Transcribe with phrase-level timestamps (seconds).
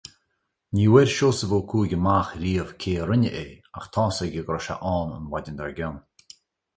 [0.77, 3.45] Ní bhfuair Seosamh Ó Cuaig amach riamh cé a rinne é
[3.77, 6.01] ach tá a fhios aige go raibh sé ann an mhaidin dár gcionn.